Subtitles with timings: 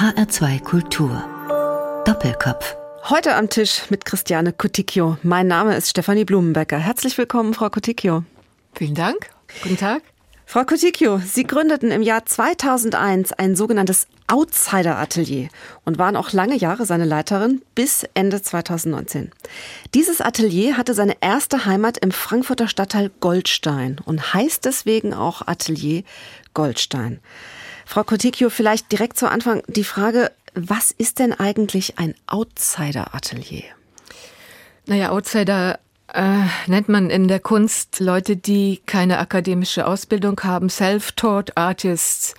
[0.00, 1.22] HR2 Kultur.
[2.06, 2.74] Doppelkopf.
[3.10, 5.18] Heute am Tisch mit Christiane Kutikio.
[5.22, 6.78] Mein Name ist Stefanie Blumenbecker.
[6.78, 8.24] Herzlich willkommen, Frau Kutikio.
[8.72, 9.28] Vielen Dank.
[9.62, 10.00] Guten Tag.
[10.46, 15.50] Frau Kutikio, Sie gründeten im Jahr 2001 ein sogenanntes Outsider-Atelier
[15.84, 19.32] und waren auch lange Jahre seine Leiterin bis Ende 2019.
[19.92, 26.04] Dieses Atelier hatte seine erste Heimat im Frankfurter Stadtteil Goldstein und heißt deswegen auch Atelier
[26.54, 27.20] Goldstein.
[27.90, 33.64] Frau Kutikio, vielleicht direkt zu Anfang die Frage, was ist denn eigentlich ein Outsider-Atelier?
[34.86, 35.80] Naja, Outsider
[36.14, 42.36] äh, nennt man in der Kunst Leute, die keine akademische Ausbildung haben, Self-Taught Artists,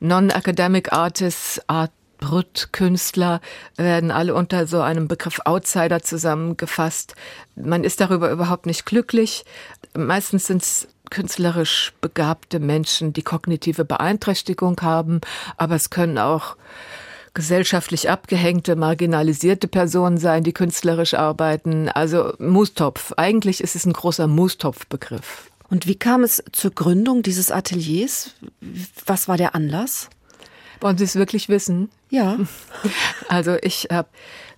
[0.00, 3.42] Non-Academic Artists, Art Brut-Künstler
[3.76, 7.14] werden alle unter so einem Begriff Outsider zusammengefasst.
[7.56, 9.44] Man ist darüber überhaupt nicht glücklich.
[9.94, 15.20] Meistens sind es künstlerisch begabte Menschen, die kognitive Beeinträchtigung haben,
[15.56, 16.56] aber es können auch
[17.34, 21.88] gesellschaftlich abgehängte, marginalisierte Personen sein, die künstlerisch arbeiten.
[21.88, 23.12] Also Mustopf.
[23.16, 25.50] Eigentlich ist es ein großer Mustopf-Begriff.
[25.70, 28.32] Und wie kam es zur Gründung dieses Ateliers?
[29.06, 30.10] Was war der Anlass?
[30.80, 31.90] Wollen Sie es wirklich wissen?
[32.10, 32.38] Ja.
[33.28, 34.08] Also ich habe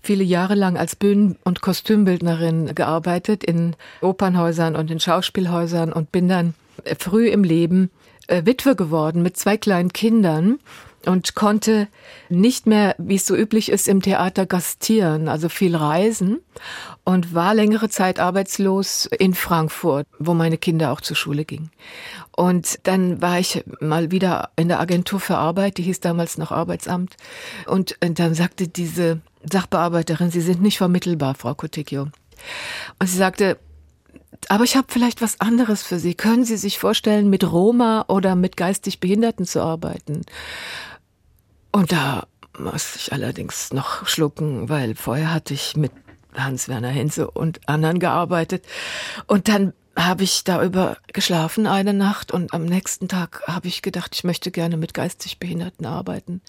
[0.07, 6.29] viele Jahre lang als Bühnen- und Kostümbildnerin gearbeitet in Opernhäusern und in Schauspielhäusern und bin
[6.29, 6.55] dann
[6.99, 7.91] früh im Leben
[8.29, 10.59] äh, Witwe geworden mit zwei kleinen Kindern
[11.07, 11.89] und konnte
[12.29, 16.41] nicht mehr, wie es so üblich ist, im Theater gastieren, also viel reisen
[17.05, 21.71] und war längere Zeit arbeitslos in Frankfurt, wo meine Kinder auch zur Schule gingen.
[22.37, 26.51] Und dann war ich mal wieder in der Agentur für Arbeit, die hieß damals noch
[26.51, 27.17] Arbeitsamt.
[27.67, 32.09] Und dann sagte diese Sachbearbeiterin, Sie sind nicht vermittelbar, Frau Kotikio.
[32.99, 33.59] Und sie sagte,
[34.49, 36.15] aber ich habe vielleicht was anderes für Sie.
[36.15, 40.23] Können Sie sich vorstellen, mit Roma oder mit geistig Behinderten zu arbeiten?
[41.73, 42.27] Und da
[42.59, 45.93] muss ich allerdings noch schlucken, weil vorher hatte ich mit
[46.35, 48.65] Hans-Werner Hense und anderen gearbeitet.
[49.27, 54.15] Und dann habe ich darüber geschlafen eine Nacht und am nächsten Tag habe ich gedacht,
[54.15, 56.43] ich möchte gerne mit geistig Behinderten arbeiten.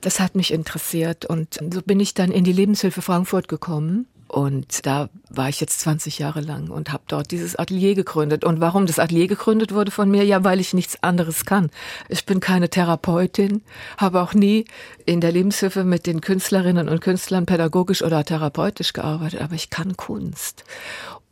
[0.00, 4.86] Das hat mich interessiert und so bin ich dann in die Lebenshilfe Frankfurt gekommen und
[4.86, 8.44] da war ich jetzt 20 Jahre lang und habe dort dieses Atelier gegründet.
[8.44, 10.24] Und warum das Atelier gegründet wurde von mir?
[10.24, 11.68] Ja, weil ich nichts anderes kann.
[12.08, 13.62] Ich bin keine Therapeutin,
[13.96, 14.66] habe auch nie
[15.04, 19.96] in der Lebenshilfe mit den Künstlerinnen und Künstlern pädagogisch oder therapeutisch gearbeitet, aber ich kann
[19.96, 20.62] Kunst.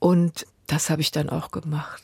[0.01, 2.03] Und das habe ich dann auch gemacht.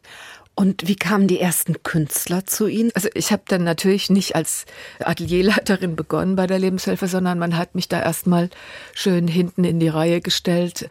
[0.56, 2.92] Und wie kamen die ersten Künstler zu Ihnen?
[2.94, 4.66] Also ich habe dann natürlich nicht als
[5.00, 8.50] Atelierleiterin begonnen bei der Lebenshilfe, sondern man hat mich da erstmal
[8.92, 10.88] schön hinten in die Reihe gestellt.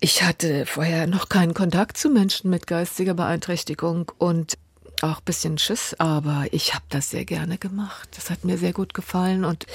[0.00, 4.58] Ich hatte vorher noch keinen Kontakt zu Menschen mit geistiger Beeinträchtigung und
[5.04, 8.08] auch ein bisschen Schiss, aber ich habe das sehr gerne gemacht.
[8.16, 9.66] Das hat mir sehr gut gefallen und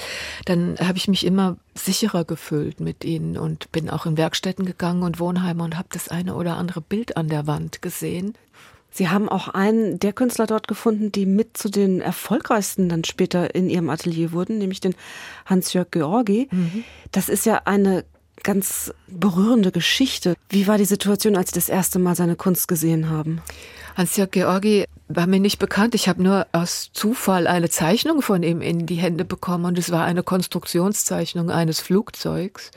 [0.44, 5.02] dann habe ich mich immer sicherer gefühlt mit ihnen und bin auch in Werkstätten gegangen
[5.02, 8.34] und Wohnheime und habe das eine oder andere Bild an der Wand gesehen.
[8.92, 13.54] Sie haben auch einen der Künstler dort gefunden, die mit zu den erfolgreichsten dann später
[13.54, 14.96] in ihrem Atelier wurden, nämlich den
[15.46, 16.48] Hans-Jörg Georgi.
[16.50, 16.84] Mhm.
[17.12, 18.04] Das ist ja eine
[18.42, 20.34] ganz berührende Geschichte.
[20.48, 23.40] Wie war die Situation, als Sie das erste Mal seine Kunst gesehen haben?
[24.00, 25.94] Hans-Jörg Georgi war mir nicht bekannt.
[25.94, 29.90] Ich habe nur aus Zufall eine Zeichnung von ihm in die Hände bekommen und es
[29.90, 32.70] war eine Konstruktionszeichnung eines Flugzeugs.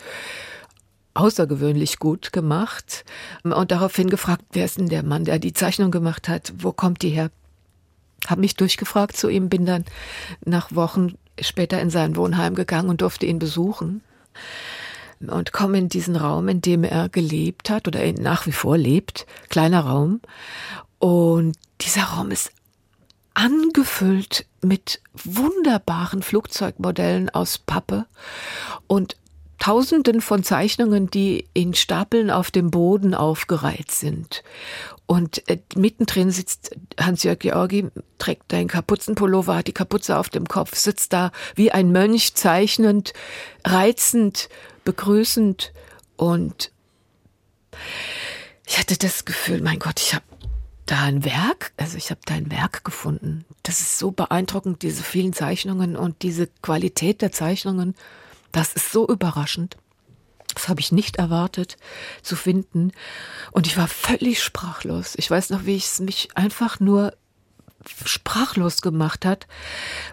[1.13, 3.06] Außergewöhnlich gut gemacht
[3.44, 6.51] und daraufhin gefragt, wer ist denn der Mann, der die Zeichnung gemacht hat?
[6.57, 7.31] Wo kommt die her?
[8.28, 9.85] Hab mich durchgefragt zu ihm, bin dann
[10.44, 14.01] nach Wochen später in sein Wohnheim gegangen und durfte ihn besuchen
[15.25, 19.25] und komme in diesen Raum, in dem er gelebt hat oder nach wie vor lebt,
[19.47, 20.19] kleiner Raum
[21.03, 22.53] und dieser Raum ist
[23.33, 28.05] angefüllt mit wunderbaren Flugzeugmodellen aus Pappe
[28.87, 29.17] und
[29.59, 34.43] Tausenden von Zeichnungen, die in Stapeln auf dem Boden aufgereiht sind.
[35.05, 40.73] Und äh, mittendrin sitzt Hans-Jörg Georgi, trägt einen Kapuzenpullover, hat die Kapuze auf dem Kopf,
[40.77, 43.11] sitzt da wie ein Mönch zeichnend,
[43.65, 44.47] reizend,
[44.85, 45.73] begrüßend
[46.15, 46.71] und
[48.65, 50.23] ich hatte das Gefühl, mein Gott, ich habe
[50.85, 53.45] da ein Werk, also ich habe da ein Werk gefunden.
[53.63, 57.95] Das ist so beeindruckend, diese vielen Zeichnungen und diese Qualität der Zeichnungen.
[58.51, 59.77] Das ist so überraschend.
[60.53, 61.77] Das habe ich nicht erwartet
[62.21, 62.91] zu finden.
[63.51, 65.13] Und ich war völlig sprachlos.
[65.18, 67.13] Ich weiß noch, wie ich es mich einfach nur
[68.06, 69.47] sprachlos gemacht hat.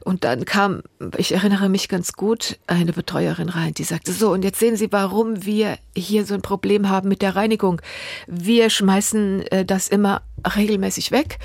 [0.05, 0.82] Und dann kam,
[1.17, 4.93] ich erinnere mich ganz gut, eine Betreuerin rein, die sagte, so, und jetzt sehen Sie,
[4.93, 7.81] warum wir hier so ein Problem haben mit der Reinigung.
[8.26, 10.22] Wir schmeißen äh, das immer
[10.56, 11.38] regelmäßig weg,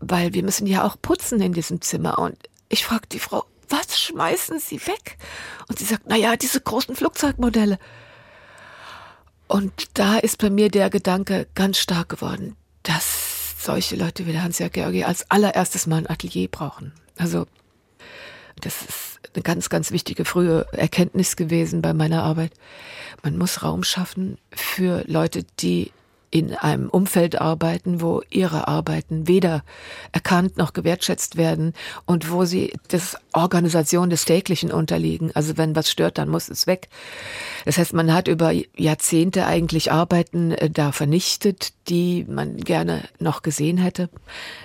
[0.00, 2.18] weil wir müssen ja auch putzen in diesem Zimmer.
[2.18, 2.36] Und
[2.68, 5.16] ich fragte die Frau, was schmeißen Sie weg?
[5.68, 7.78] Und sie sagt, na ja, diese großen Flugzeugmodelle.
[9.48, 13.21] Und da ist bei mir der Gedanke ganz stark geworden, dass
[13.62, 16.92] solche Leute wie der Hans-Jörg Georgi als allererstes mal ein Atelier brauchen.
[17.16, 17.46] Also
[18.60, 22.52] das ist eine ganz, ganz wichtige frühe Erkenntnis gewesen bei meiner Arbeit.
[23.22, 25.92] Man muss Raum schaffen für Leute, die
[26.32, 29.62] in einem Umfeld arbeiten, wo ihre Arbeiten weder
[30.12, 31.74] erkannt noch gewertschätzt werden
[32.06, 35.30] und wo sie das Organisation des täglichen unterliegen.
[35.34, 36.88] Also wenn was stört, dann muss es weg.
[37.66, 43.42] Das heißt, man hat über Jahrzehnte eigentlich Arbeiten äh, da vernichtet, die man gerne noch
[43.42, 44.08] gesehen hätte.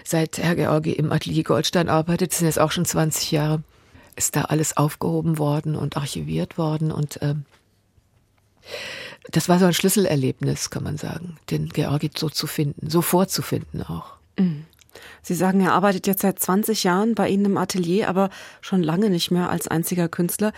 [0.05, 3.61] Seit Herr Georgi im Atelier Goldstein arbeitet, sind jetzt auch schon 20 Jahre,
[4.15, 7.35] ist da alles aufgehoben worden und archiviert worden und äh,
[9.31, 13.83] das war so ein Schlüsselerlebnis, kann man sagen, den Georgi so zu finden, so vorzufinden
[13.83, 14.13] auch.
[14.37, 14.65] Mhm.
[15.21, 18.29] Sie sagen, er arbeitet jetzt seit 20 Jahren bei Ihnen im Atelier, aber
[18.61, 20.53] schon lange nicht mehr als einziger Künstler.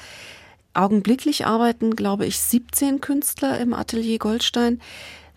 [0.74, 4.80] Augenblicklich arbeiten, glaube ich, 17 Künstler im Atelier Goldstein.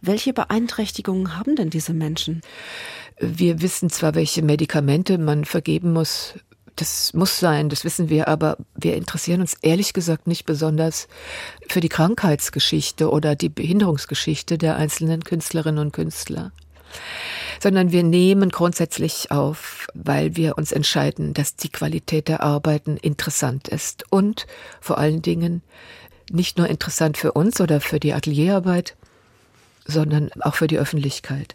[0.01, 2.43] Welche Beeinträchtigungen haben denn diese Menschen?
[3.19, 6.35] Wir wissen zwar, welche Medikamente man vergeben muss
[6.77, 11.09] das muss sein, das wissen wir, aber wir interessieren uns ehrlich gesagt nicht besonders
[11.69, 16.53] für die Krankheitsgeschichte oder die Behinderungsgeschichte der einzelnen Künstlerinnen und Künstler,
[17.61, 23.69] sondern wir nehmen grundsätzlich auf, weil wir uns entscheiden, dass die Qualität der Arbeiten interessant
[23.69, 24.47] ist und
[24.81, 25.63] vor allen Dingen
[26.31, 28.97] nicht nur interessant für uns oder für die Atelierarbeit,
[29.87, 31.55] sondern auch für die Öffentlichkeit.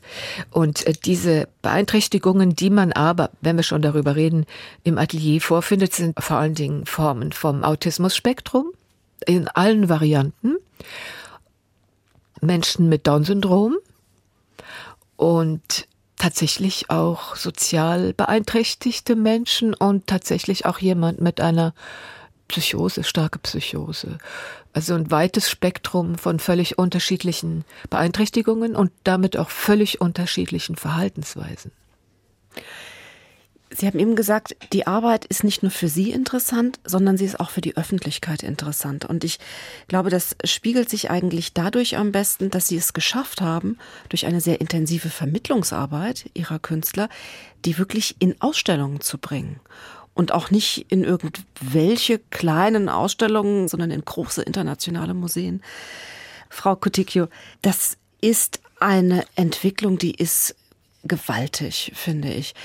[0.52, 4.46] Und äh, diese Beeinträchtigungen, die man aber, wenn wir schon darüber reden,
[4.84, 8.72] im Atelier vorfindet, sind vor allen Dingen Formen vom Autismus-Spektrum
[9.26, 10.58] in allen Varianten,
[12.42, 13.78] Menschen mit Down-Syndrom
[15.16, 15.88] und
[16.18, 21.74] tatsächlich auch sozial beeinträchtigte Menschen und tatsächlich auch jemand mit einer
[22.48, 24.18] Psychose, starke Psychose.
[24.74, 31.72] Also ein weites Spektrum von völlig unterschiedlichen Beeinträchtigungen und damit auch völlig unterschiedlichen Verhaltensweisen.
[33.70, 37.40] Sie haben eben gesagt, die Arbeit ist nicht nur für Sie interessant, sondern sie ist
[37.40, 39.04] auch für die Öffentlichkeit interessant.
[39.04, 39.40] Und ich
[39.90, 43.78] glaube, das spiegelt sich eigentlich dadurch am besten, dass Sie es geschafft haben,
[44.08, 47.10] durch eine sehr intensive Vermittlungsarbeit Ihrer Künstler,
[47.66, 49.60] die wirklich in Ausstellungen zu bringen
[50.18, 55.62] und auch nicht in irgendwelche kleinen Ausstellungen, sondern in große internationale Museen.
[56.50, 57.28] Frau Kutikio,
[57.62, 60.56] das ist eine Entwicklung, die ist
[61.04, 62.56] gewaltig, finde ich.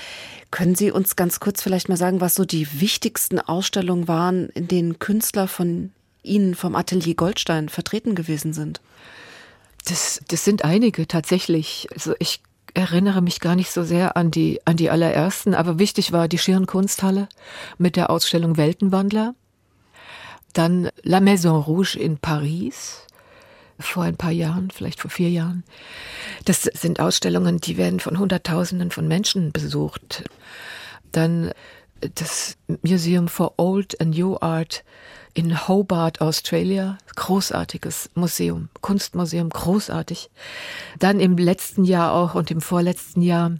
[0.49, 4.67] Können Sie uns ganz kurz vielleicht mal sagen, was so die wichtigsten Ausstellungen waren, in
[4.67, 5.91] denen Künstler von
[6.23, 8.81] Ihnen vom Atelier Goldstein vertreten gewesen sind?
[9.85, 11.87] Das, das sind einige tatsächlich.
[11.93, 12.41] Also ich
[12.73, 16.37] erinnere mich gar nicht so sehr an die, an die allerersten, aber wichtig war die
[16.37, 17.29] Schirn Kunsthalle
[17.77, 19.35] mit der Ausstellung Weltenwandler.
[20.53, 23.07] Dann La Maison Rouge in Paris
[23.79, 25.63] vor ein paar Jahren, vielleicht vor vier Jahren.
[26.45, 30.23] Das sind Ausstellungen, die werden von Hunderttausenden von Menschen besucht.
[31.11, 31.51] Dann
[32.15, 34.83] das Museum for Old and New Art
[35.33, 36.97] in Hobart, Australia.
[37.15, 40.29] Großartiges Museum, Kunstmuseum, großartig.
[40.99, 43.57] Dann im letzten Jahr auch und im vorletzten Jahr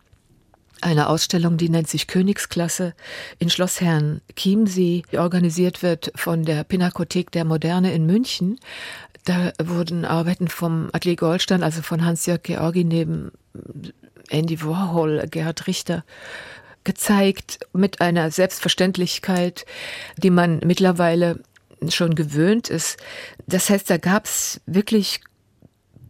[0.82, 2.94] eine Ausstellung, die nennt sich Königsklasse
[3.40, 8.60] in Schloss Herrn Chiemsee, die organisiert wird von der Pinakothek der Moderne in München.
[9.24, 13.32] Da wurden Arbeiten vom Atelier Goldstein, also von Hans-Jörg Georgi neben
[14.30, 16.04] Andy Warhol, Gerhard Richter,
[16.84, 19.66] gezeigt mit einer Selbstverständlichkeit,
[20.18, 21.40] die man mittlerweile
[21.92, 22.98] schon gewöhnt ist.
[23.48, 25.22] Das heißt, da gab es wirklich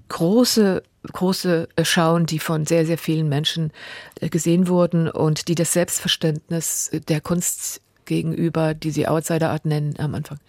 [0.10, 3.72] große große Schauen, die von sehr, sehr vielen Menschen
[4.22, 9.96] äh, gesehen wurden und die das Selbstverständnis der Kunst gegenüber, die sie Outsider Art nennen
[9.98, 10.39] am Anfang,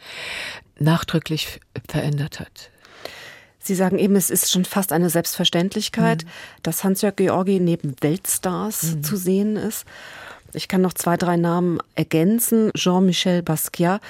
[0.79, 2.71] nachdrücklich verändert hat.
[3.59, 6.29] Sie sagen eben, es ist schon fast eine Selbstverständlichkeit, mhm.
[6.63, 9.03] dass Hans-Jörg Georgi neben Weltstars mhm.
[9.03, 9.87] zu sehen ist.
[10.53, 12.71] Ich kann noch zwei, drei Namen ergänzen.
[12.75, 14.01] Jean-Michel Basquiat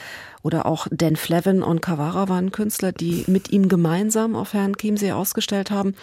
[0.45, 5.13] oder auch Dan Flevin und Cavara waren Künstler, die mit ihm gemeinsam auf Herrn Chiemsee
[5.13, 5.95] ausgestellt haben.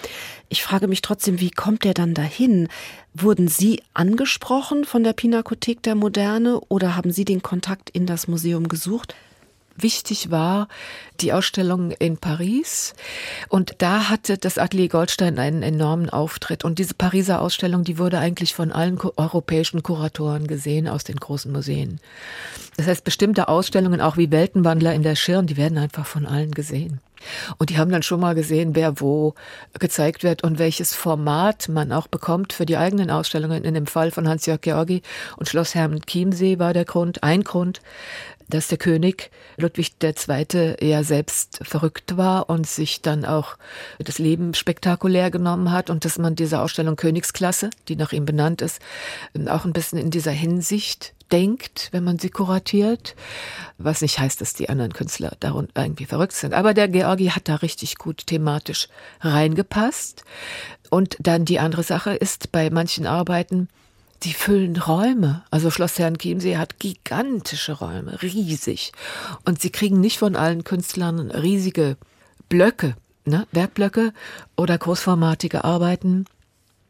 [0.49, 2.67] Ich frage mich trotzdem, wie kommt er dann dahin?
[3.13, 8.27] Wurden Sie angesprochen von der Pinakothek der Moderne oder haben Sie den Kontakt in das
[8.27, 9.15] Museum gesucht?
[9.83, 10.67] Wichtig war
[11.21, 12.93] die Ausstellung in Paris.
[13.49, 16.63] Und da hatte das Atelier Goldstein einen enormen Auftritt.
[16.63, 21.51] Und diese Pariser Ausstellung, die wurde eigentlich von allen europäischen Kuratoren gesehen aus den großen
[21.51, 21.99] Museen.
[22.77, 26.51] Das heißt, bestimmte Ausstellungen, auch wie Weltenwandler in der Schirn, die werden einfach von allen
[26.51, 26.99] gesehen.
[27.57, 29.35] Und die haben dann schon mal gesehen, wer wo
[29.77, 33.63] gezeigt wird und welches Format man auch bekommt für die eigenen Ausstellungen.
[33.63, 35.01] In dem Fall von Hans-Jörg Georgi
[35.37, 37.81] und Schloss Hermann Chiemsee war der Grund, ein Grund,
[38.51, 40.75] dass der König Ludwig II.
[40.79, 43.57] ja selbst verrückt war und sich dann auch
[43.99, 48.61] das Leben spektakulär genommen hat und dass man diese Ausstellung Königsklasse, die nach ihm benannt
[48.61, 48.79] ist,
[49.47, 53.15] auch ein bisschen in dieser Hinsicht denkt, wenn man sie kuratiert,
[53.77, 56.53] was nicht heißt, dass die anderen Künstler darunter irgendwie verrückt sind.
[56.53, 58.89] Aber der Georgi hat da richtig gut thematisch
[59.21, 60.23] reingepasst.
[60.89, 63.69] Und dann die andere Sache ist bei manchen Arbeiten,
[64.23, 65.43] die füllen Räume.
[65.51, 68.91] Also Schloss Herrn Chiemsee hat gigantische Räume, riesig.
[69.45, 71.97] Und sie kriegen nicht von allen Künstlern riesige
[72.49, 73.47] Blöcke, ne?
[73.51, 74.13] Werkblöcke
[74.55, 76.25] oder großformatige Arbeiten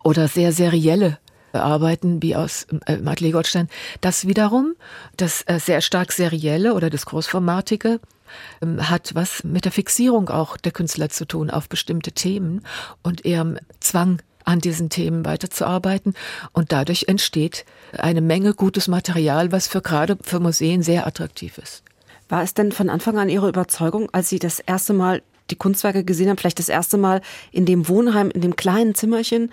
[0.04, 1.20] oder sehr serielle
[1.54, 3.70] Arbeiten wie aus äh, Atelier Goldstein.
[4.00, 4.76] Das wiederum,
[5.18, 8.00] das äh, sehr stark serielle oder das großformatige,
[8.62, 12.66] ähm, hat was mit der Fixierung auch der Künstler zu tun auf bestimmte Themen
[13.04, 16.14] und ihrem Zwang an diesen Themen weiterzuarbeiten.
[16.54, 17.66] Und dadurch entsteht
[17.98, 21.84] eine Menge gutes Material, was für gerade für Museen sehr attraktiv ist.
[22.30, 26.04] War es denn von Anfang an Ihre Überzeugung, als Sie das erste Mal die Kunstwerke
[26.04, 27.22] gesehen haben, vielleicht das erste Mal
[27.52, 29.52] in dem Wohnheim, in dem kleinen Zimmerchen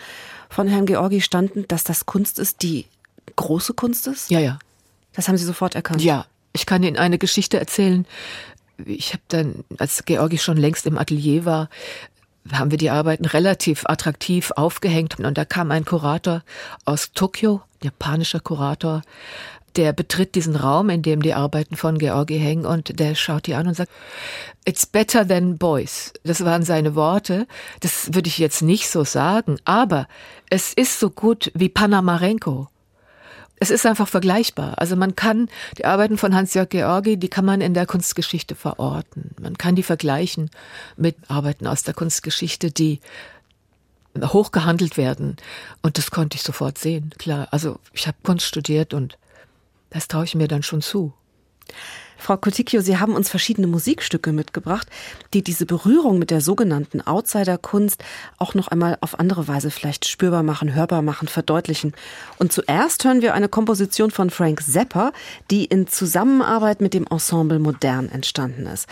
[0.49, 2.87] von Herrn Georgi standen, dass das Kunst ist, die
[3.37, 4.31] große Kunst ist?
[4.31, 4.59] Ja, ja.
[5.13, 6.03] Das haben Sie sofort erkannt?
[6.03, 6.27] Ja.
[6.53, 8.07] Ich kann Ihnen eine Geschichte erzählen.
[8.85, 11.69] Ich habe dann, als Georgi schon längst im Atelier war,
[12.53, 16.43] haben wir die Arbeiten relativ attraktiv aufgehängt und da kam ein Kurator
[16.85, 19.03] aus Tokio, japanischer Kurator,
[19.77, 23.55] der betritt diesen Raum, in dem die Arbeiten von Georgi hängen und der schaut die
[23.55, 23.93] an und sagt,
[24.65, 26.13] It's better than boys.
[26.25, 27.47] Das waren seine Worte.
[27.81, 30.09] Das würde ich jetzt nicht so sagen, aber
[30.51, 32.69] es ist so gut wie Panamarenko
[33.61, 34.79] es ist einfach vergleichbar.
[34.79, 39.35] Also man kann die Arbeiten von Hans-Jörg Georgi, die kann man in der Kunstgeschichte verorten.
[39.41, 40.51] Man kann die vergleichen
[40.97, 43.01] mit Arbeiten aus der Kunstgeschichte, die
[44.21, 45.37] hoch gehandelt werden.
[45.83, 47.49] Und das konnte ich sofort sehen, klar.
[47.51, 49.19] Also ich habe Kunst studiert und
[49.91, 51.13] das traue ich mir dann schon zu.
[52.19, 54.89] Frau Kotikio, Sie haben uns verschiedene Musikstücke mitgebracht,
[55.33, 58.03] die diese Berührung mit der sogenannten Outsider-Kunst
[58.39, 61.95] auch noch einmal auf andere Weise vielleicht spürbar machen, hörbar machen, verdeutlichen.
[62.39, 65.13] Und zuerst hören wir eine Komposition von Frank Zappa,
[65.51, 68.89] die in Zusammenarbeit mit dem Ensemble Modern entstanden ist.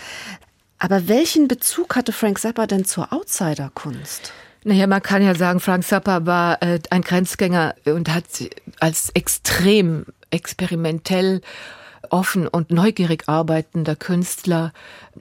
[0.79, 4.31] Aber welchen Bezug hatte Frank Zappa denn zur Outsider-Kunst?
[4.63, 8.25] Naja, man kann ja sagen, Frank Zappa war äh, ein Grenzgänger und hat
[8.79, 11.41] als extrem experimentell
[12.11, 14.73] offen und neugierig arbeitender Künstler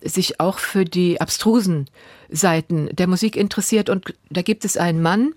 [0.03, 1.87] sich auch für die abstrusen
[2.29, 3.89] Seiten der Musik interessiert.
[3.89, 5.35] Und da gibt es einen Mann,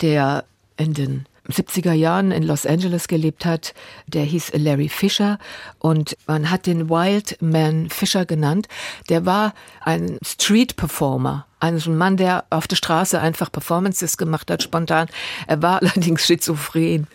[0.00, 0.44] der
[0.76, 3.74] in den 70er Jahren in Los Angeles gelebt hat,
[4.06, 5.38] der hieß Larry Fisher
[5.78, 8.68] und man hat den Wild Man Fisher genannt.
[9.08, 14.62] Der war ein Street Performer, ein Mann, der auf der Straße einfach Performances gemacht hat,
[14.62, 15.08] spontan.
[15.46, 17.06] Er war allerdings schizophren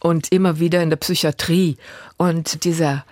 [0.00, 1.76] und immer wieder in der Psychiatrie.
[2.16, 3.04] Und dieser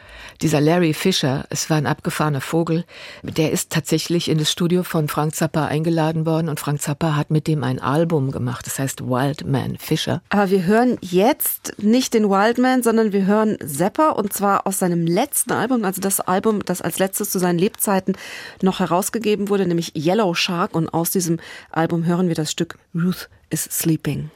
[0.42, 2.84] dieser Larry Fisher, es war ein abgefahrener Vogel,
[3.22, 7.30] der ist tatsächlich in das Studio von Frank Zappa eingeladen worden und Frank Zappa hat
[7.30, 10.22] mit dem ein Album gemacht, das heißt Wildman Fisher.
[10.28, 15.06] Aber wir hören jetzt nicht den Wildman, sondern wir hören Zappa und zwar aus seinem
[15.06, 18.16] letzten Album, also das Album, das als letztes zu seinen Lebzeiten
[18.62, 21.38] noch herausgegeben wurde, nämlich Yellow Shark und aus diesem
[21.70, 24.30] Album hören wir das Stück Ruth is Sleeping.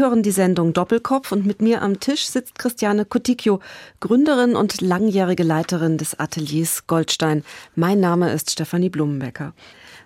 [0.00, 3.60] Sie hören die Sendung Doppelkopf und mit mir am Tisch sitzt Christiane Kotikio,
[4.00, 7.44] Gründerin und langjährige Leiterin des Ateliers Goldstein.
[7.74, 9.52] Mein Name ist Stefanie Blumenbecker.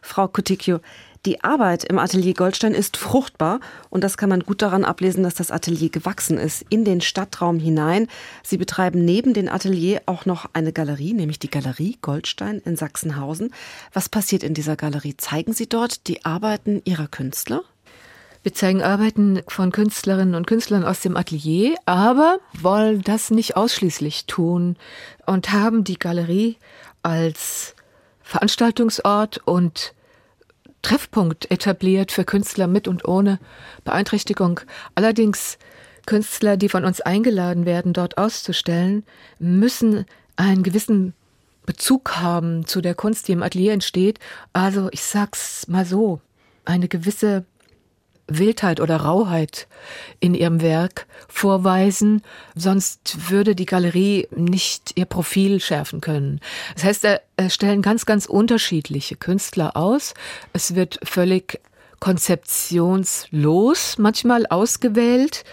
[0.02, 0.80] Frau Kotikio,
[1.26, 5.34] die Arbeit im Atelier Goldstein ist fruchtbar und das kann man gut daran ablesen, dass
[5.34, 8.08] das Atelier gewachsen ist in den Stadtraum hinein.
[8.42, 13.54] Sie betreiben neben dem Atelier auch noch eine Galerie, nämlich die Galerie Goldstein in Sachsenhausen.
[13.92, 15.16] Was passiert in dieser Galerie?
[15.16, 17.62] Zeigen Sie dort die Arbeiten Ihrer Künstler?
[18.44, 24.26] Wir zeigen Arbeiten von Künstlerinnen und Künstlern aus dem Atelier, aber wollen das nicht ausschließlich
[24.26, 24.76] tun
[25.24, 26.58] und haben die Galerie
[27.02, 27.74] als
[28.22, 29.94] Veranstaltungsort und
[30.82, 33.38] Treffpunkt etabliert für Künstler mit und ohne
[33.82, 34.60] Beeinträchtigung.
[34.94, 35.56] Allerdings
[36.04, 39.04] Künstler, die von uns eingeladen werden, dort auszustellen,
[39.38, 40.04] müssen
[40.36, 41.14] einen gewissen
[41.64, 44.18] Bezug haben zu der Kunst, die im Atelier entsteht.
[44.52, 46.20] Also ich sag's mal so,
[46.66, 47.46] eine gewisse
[48.26, 49.66] Wildheit oder Rauheit
[50.20, 52.22] in ihrem Werk vorweisen,
[52.54, 56.40] sonst würde die Galerie nicht ihr Profil schärfen können.
[56.74, 60.14] Das heißt, er stellen ganz, ganz unterschiedliche Künstler aus.
[60.52, 61.60] Es wird völlig
[62.00, 65.44] konzeptionslos manchmal ausgewählt.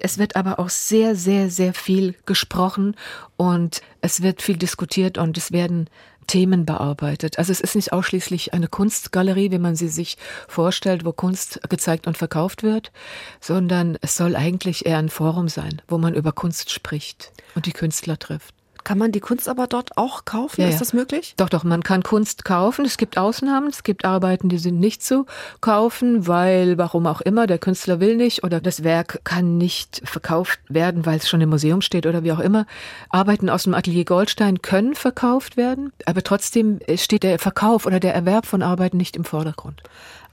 [0.00, 2.94] Es wird aber auch sehr, sehr, sehr viel gesprochen
[3.36, 5.90] und es wird viel diskutiert und es werden
[6.28, 7.38] Themen bearbeitet.
[7.38, 10.16] Also es ist nicht ausschließlich eine Kunstgalerie, wie man sie sich
[10.46, 12.92] vorstellt, wo Kunst gezeigt und verkauft wird,
[13.40, 17.72] sondern es soll eigentlich eher ein Forum sein, wo man über Kunst spricht und die
[17.72, 18.54] Künstler trifft.
[18.84, 20.60] Kann man die Kunst aber dort auch kaufen?
[20.60, 21.34] Ja, ist das möglich?
[21.36, 22.84] Doch, doch, man kann Kunst kaufen.
[22.84, 23.68] Es gibt Ausnahmen.
[23.68, 25.26] Es gibt Arbeiten, die sind nicht zu
[25.60, 30.60] kaufen, weil, warum auch immer, der Künstler will nicht oder das Werk kann nicht verkauft
[30.68, 32.66] werden, weil es schon im Museum steht oder wie auch immer.
[33.10, 38.14] Arbeiten aus dem Atelier Goldstein können verkauft werden, aber trotzdem steht der Verkauf oder der
[38.14, 39.82] Erwerb von Arbeiten nicht im Vordergrund.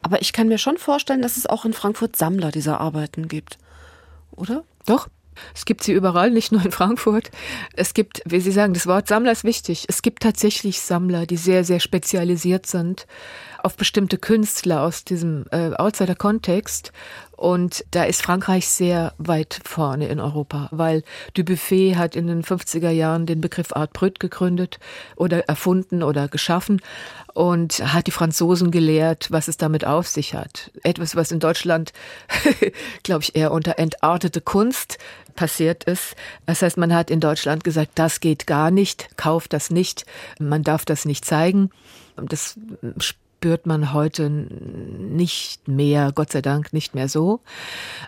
[0.02, 3.58] Aber ich kann mir schon vorstellen, dass es auch in Frankfurt Sammler dieser Arbeiten gibt.
[4.36, 4.64] Oder?
[4.86, 5.08] Doch,
[5.54, 7.32] es gibt sie überall, nicht nur in Frankfurt.
[7.76, 9.86] Es gibt, wie Sie sagen, das Wort Sammler ist wichtig.
[9.88, 13.06] Es gibt tatsächlich Sammler, die sehr, sehr spezialisiert sind
[13.66, 16.92] auf bestimmte Künstler aus diesem äh, Outsider-Kontext.
[17.36, 22.92] Und da ist Frankreich sehr weit vorne in Europa, weil Dubuffet hat in den 50er
[22.92, 24.80] Jahren den Begriff Art Brut gegründet
[25.18, 26.82] oder erfunden oder geschaffen
[27.34, 30.72] und hat die Franzosen gelehrt, was es damit auf sich hat.
[30.84, 31.92] Etwas, was in Deutschland,
[33.04, 34.98] glaube ich, eher unter entartete Kunst
[35.36, 36.16] passiert ist.
[36.46, 40.06] Das heißt, man hat in Deutschland gesagt, das geht gar nicht, kauft das nicht,
[40.40, 41.70] man darf das nicht zeigen.
[42.16, 42.58] Das
[43.38, 47.42] spürt man heute nicht mehr, Gott sei Dank nicht mehr so.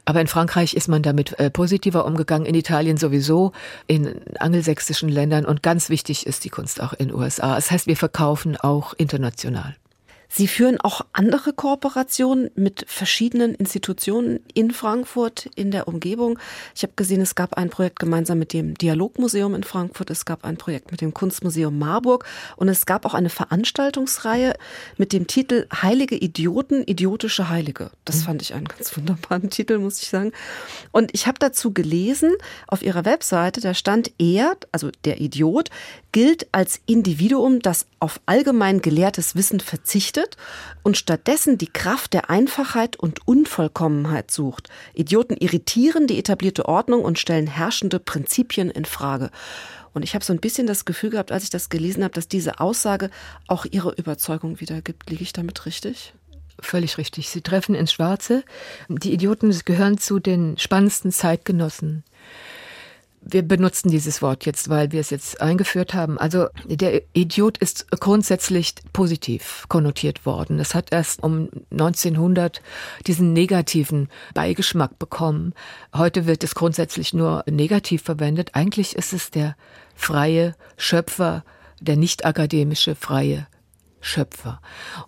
[0.05, 3.51] Aber in Frankreich ist man damit äh, positiver umgegangen, in Italien sowieso,
[3.87, 7.55] in angelsächsischen Ländern und ganz wichtig ist die Kunst auch in den USA.
[7.55, 9.75] Das heißt, wir verkaufen auch international.
[10.29, 16.37] Sie führen auch andere Kooperationen mit verschiedenen Institutionen in Frankfurt, in der Umgebung.
[16.75, 20.43] Ich habe gesehen, es gab ein Projekt gemeinsam mit dem Dialogmuseum in Frankfurt, es gab
[20.43, 24.53] ein Projekt mit dem Kunstmuseum Marburg und es gab auch eine Veranstaltungsreihe
[24.97, 27.91] mit dem Titel Heilige Idioten, idiotische Heilige.
[28.05, 30.31] Das fand ich einen ganz wunderbaren Titel, muss ich sagen.
[30.91, 32.33] Und ich habe dazu gelesen,
[32.67, 35.69] auf ihrer Webseite, da stand er, also der Idiot,
[36.11, 40.37] gilt als Individuum, das auf allgemein gelehrtes Wissen verzichtet
[40.83, 44.69] und stattdessen die Kraft der Einfachheit und Unvollkommenheit sucht.
[44.93, 49.29] Idioten irritieren die etablierte Ordnung und stellen herrschende Prinzipien in Frage.
[49.93, 52.27] Und ich habe so ein bisschen das Gefühl gehabt, als ich das gelesen habe, dass
[52.27, 53.09] diese Aussage
[53.47, 55.09] auch ihre Überzeugung wiedergibt.
[55.09, 56.13] Liege ich damit richtig?
[56.59, 57.29] Völlig richtig.
[57.29, 58.43] Sie treffen ins Schwarze.
[58.89, 62.03] Die Idioten gehören zu den spannendsten Zeitgenossen
[63.29, 66.17] wir benutzen dieses Wort jetzt, weil wir es jetzt eingeführt haben.
[66.17, 70.59] Also der Idiot ist grundsätzlich positiv konnotiert worden.
[70.59, 72.61] Es hat erst um 1900
[73.05, 75.53] diesen negativen Beigeschmack bekommen.
[75.93, 78.51] Heute wird es grundsätzlich nur negativ verwendet.
[78.53, 79.55] Eigentlich ist es der
[79.95, 81.43] freie Schöpfer,
[81.79, 83.47] der nicht akademische freie
[83.99, 84.61] Schöpfer.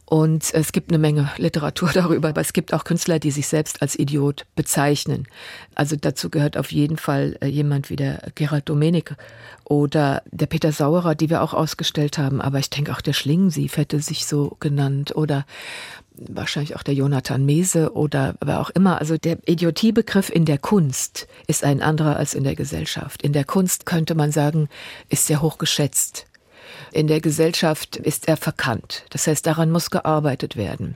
[0.06, 3.82] Und es gibt eine Menge Literatur darüber, aber es gibt auch Künstler, die sich selbst
[3.82, 5.28] als Idiot bezeichnen.
[5.75, 9.15] Also dazu gehört auf jeden Fall äh, jemand wie der Gerald Domenik
[9.63, 12.41] oder der Peter Sauerer, die wir auch ausgestellt haben.
[12.41, 15.45] Aber ich denke auch der Schlingensief hätte sich so genannt oder
[16.28, 18.99] wahrscheinlich auch der Jonathan Mese oder wer auch immer.
[18.99, 23.21] Also der Idiotiebegriff in der Kunst ist ein anderer als in der Gesellschaft.
[23.21, 24.69] In der Kunst könnte man sagen,
[25.10, 26.25] ist sehr hoch geschätzt.
[26.91, 29.06] In der Gesellschaft ist er verkannt.
[29.10, 30.95] Das heißt, daran muss gearbeitet werden.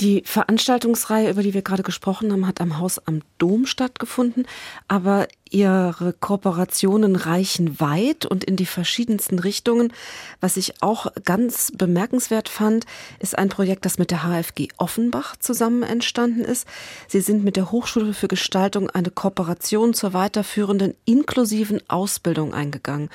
[0.00, 4.46] Die Veranstaltungsreihe, über die wir gerade gesprochen haben, hat am Haus am Dom stattgefunden,
[4.88, 9.92] aber Ihre Kooperationen reichen weit und in die verschiedensten Richtungen.
[10.40, 12.86] Was ich auch ganz bemerkenswert fand,
[13.18, 16.66] ist ein Projekt, das mit der HFG Offenbach zusammen entstanden ist.
[17.06, 23.10] Sie sind mit der Hochschule für Gestaltung eine Kooperation zur weiterführenden inklusiven Ausbildung eingegangen.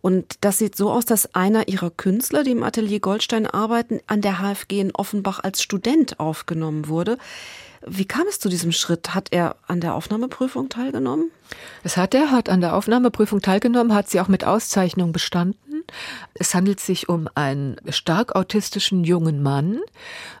[0.00, 4.20] Und das sieht so aus, dass einer ihrer Künstler, die im Atelier Goldstein arbeiten, an
[4.20, 7.18] der HFG in Offenbach als Student aufgenommen wurde.
[7.86, 9.14] Wie kam es zu diesem Schritt?
[9.14, 11.30] Hat er an der Aufnahmeprüfung teilgenommen?
[11.82, 15.56] Das hat er, hat an der Aufnahmeprüfung teilgenommen, hat sie auch mit Auszeichnung bestanden.
[16.34, 19.80] Es handelt sich um einen stark autistischen jungen Mann,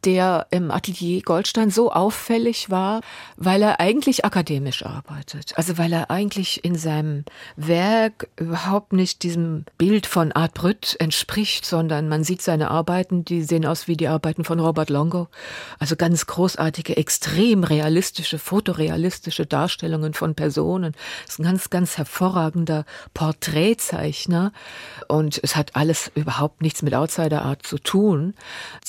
[0.04, 3.00] der im Atelier Goldstein so auffällig war,
[3.36, 5.52] weil er eigentlich akademisch arbeitet.
[5.56, 7.24] Also weil er eigentlich in seinem
[7.56, 13.42] Werk überhaupt nicht diesem Bild von Art Brütt entspricht, sondern man sieht seine Arbeiten, die
[13.42, 15.28] sehen aus wie die Arbeiten von Robert Longo.
[15.78, 20.94] Also ganz großartige, extrem realistische, fotorealistische Darstellungen von Personen.
[21.24, 24.52] Das ist ein ganz, ganz hervorragender Porträtzeichner
[25.08, 28.34] und es hat alles überhaupt nichts mit Outsider Art zu tun.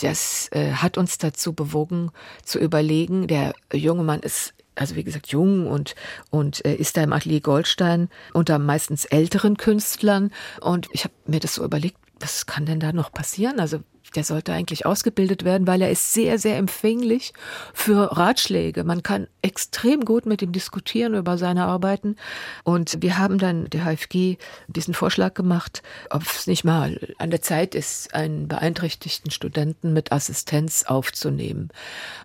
[0.02, 2.12] Das äh, hat uns dazu bewogen
[2.44, 5.96] zu überlegen, der junge Mann ist also wie gesagt jung und
[6.30, 11.42] und äh, ist da im Atelier Goldstein unter meistens älteren Künstlern und ich habe mir
[11.42, 13.60] das so überlegt, was kann denn da noch passieren?
[13.60, 13.82] Also
[14.16, 17.34] der sollte eigentlich ausgebildet werden, weil er ist sehr, sehr empfänglich
[17.74, 18.84] für Ratschläge.
[18.84, 22.16] Man kann extrem gut mit ihm diskutieren über seine Arbeiten.
[22.64, 27.42] Und wir haben dann der HFG diesen Vorschlag gemacht, ob es nicht mal an der
[27.42, 31.70] Zeit ist, einen beeinträchtigten Studenten mit Assistenz aufzunehmen.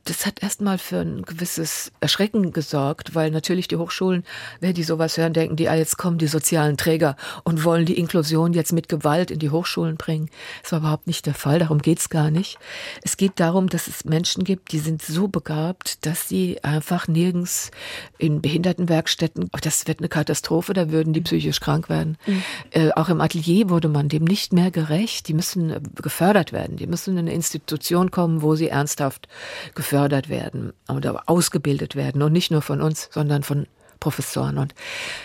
[0.05, 4.25] Das hat erstmal für ein gewisses Erschrecken gesorgt, weil natürlich die Hochschulen,
[4.61, 7.99] wenn die sowas hören, denken die, ah, jetzt kommen die sozialen Träger und wollen die
[7.99, 10.29] Inklusion jetzt mit Gewalt in die Hochschulen bringen.
[10.63, 11.59] Das war überhaupt nicht der Fall.
[11.59, 12.59] Darum geht es gar nicht.
[13.03, 17.71] Es geht darum, dass es Menschen gibt, die sind so begabt, dass sie einfach nirgends
[18.19, 22.17] in Behindertenwerkstätten, das wird eine Katastrophe, da würden die psychisch krank werden.
[22.27, 22.43] Mhm.
[22.71, 25.29] Äh, auch im Atelier wurde man dem nicht mehr gerecht.
[25.29, 26.77] Die müssen äh, gefördert werden.
[26.77, 29.29] Die müssen in eine Institution kommen, wo sie ernsthaft
[29.75, 32.23] gefördert werden oder ausgebildet werden.
[32.23, 33.67] Und nicht nur von uns, sondern von
[34.01, 34.59] Professoren.
[34.59, 34.75] Und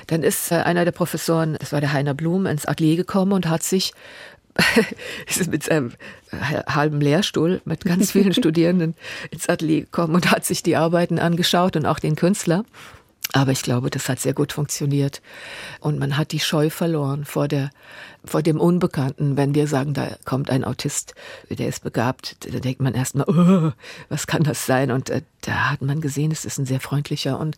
[0.07, 3.47] dann ist äh, einer der Professoren, das war der Heiner Blum, ins Atelier gekommen und
[3.47, 3.93] hat sich
[5.27, 5.93] ist mit seinem
[6.31, 8.95] halben Lehrstuhl mit ganz vielen Studierenden
[9.31, 12.63] ins Atelier gekommen und hat sich die Arbeiten angeschaut und auch den Künstler.
[13.33, 15.21] Aber ich glaube, das hat sehr gut funktioniert.
[15.79, 17.69] Und man hat die Scheu verloren vor der,
[18.23, 19.37] vor dem Unbekannten.
[19.37, 21.15] Wenn wir sagen, da kommt ein Autist,
[21.49, 23.71] der ist begabt, da denkt man erstmal, oh,
[24.09, 24.91] was kann das sein?
[24.91, 27.57] Und äh, da hat man gesehen, es ist ein sehr freundlicher und,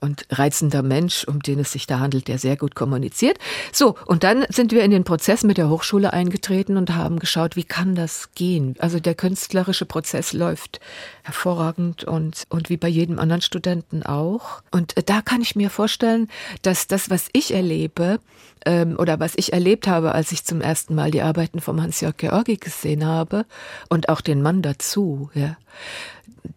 [0.00, 3.38] und reizender Mensch, um den es sich da handelt, der sehr gut kommuniziert.
[3.72, 7.56] So, und dann sind wir in den Prozess mit der Hochschule eingetreten und haben geschaut,
[7.56, 8.74] wie kann das gehen?
[8.78, 10.80] Also der künstlerische Prozess läuft
[11.22, 14.62] hervorragend und, und wie bei jedem anderen Studenten auch.
[14.70, 16.28] Und äh, da kann ich mir vorstellen,
[16.60, 18.20] dass das, was ich erlebe,
[18.66, 22.16] ähm, oder was ich erlebt habe, als ich zum ersten Mal die Arbeiten vom Hans-Jörg
[22.16, 23.44] Georgi gesehen habe
[23.88, 25.56] und auch den Mann dazu, ja,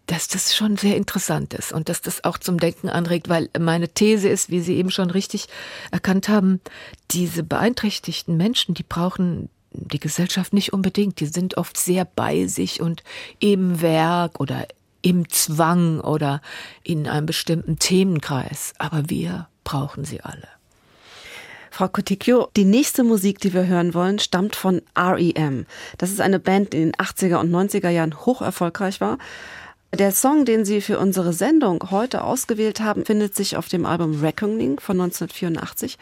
[0.06, 3.88] dass das schon sehr interessant ist und dass das auch zum Denken anregt, weil meine
[3.88, 5.48] These ist, wie Sie eben schon richtig
[5.90, 6.60] erkannt haben,
[7.10, 11.20] diese beeinträchtigten Menschen, die brauchen die Gesellschaft nicht unbedingt.
[11.20, 13.02] Die sind oft sehr bei sich und
[13.38, 14.66] im Werk oder
[15.02, 16.40] im Zwang oder
[16.82, 18.72] in einem bestimmten Themenkreis.
[18.78, 20.48] Aber wir brauchen sie alle.
[21.76, 25.66] Frau Coticchio, die nächste Musik, die wir hören wollen, stammt von REM.
[25.98, 29.18] Das ist eine Band, die in den 80er und 90er Jahren hoch erfolgreich war.
[29.92, 34.18] Der Song, den Sie für unsere Sendung heute ausgewählt haben, findet sich auf dem Album
[34.22, 35.98] Reckoning von 1984.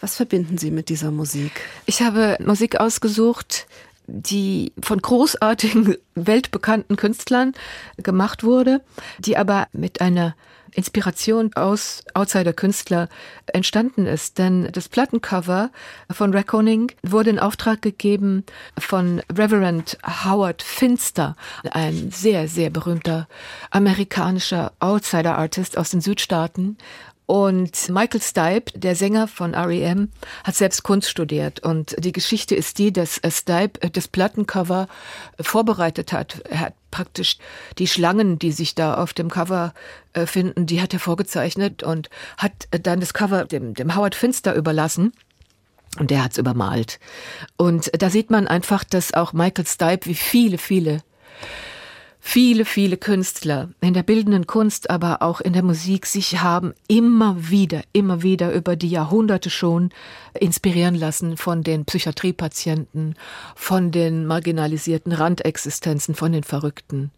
[0.00, 1.52] Was verbinden Sie mit dieser Musik?
[1.84, 3.66] Ich habe Musik ausgesucht,
[4.06, 7.52] die von großartigen, weltbekannten Künstlern
[7.98, 8.80] gemacht wurde,
[9.18, 10.34] die aber mit einer
[10.76, 13.08] Inspiration aus Outsider-Künstler
[13.52, 14.38] entstanden ist.
[14.38, 15.70] Denn das Plattencover
[16.10, 18.44] von Reckoning wurde in Auftrag gegeben
[18.78, 21.36] von Reverend Howard Finster,
[21.70, 23.26] ein sehr, sehr berühmter
[23.70, 26.76] amerikanischer Outsider-Artist aus den Südstaaten.
[27.26, 30.10] Und Michael Stipe, der Sänger von REM,
[30.44, 31.60] hat selbst Kunst studiert.
[31.60, 34.86] Und die Geschichte ist die, dass Stipe das Plattencover
[35.40, 36.40] vorbereitet hat.
[36.48, 37.38] Er hat praktisch
[37.78, 39.74] die Schlangen, die sich da auf dem Cover
[40.12, 42.08] äh, finden, die hat er vorgezeichnet und
[42.38, 45.12] hat dann das Cover dem, dem Howard Finster überlassen.
[45.98, 47.00] Und der hat's übermalt.
[47.56, 51.02] Und da sieht man einfach, dass auch Michael Stipe, wie viele, viele
[52.26, 57.50] viele, viele Künstler in der bildenden Kunst, aber auch in der Musik sich haben immer
[57.50, 59.90] wieder, immer wieder über die Jahrhunderte schon
[60.34, 63.14] inspirieren lassen von den Psychiatriepatienten,
[63.54, 67.12] von den marginalisierten Randexistenzen, von den Verrückten.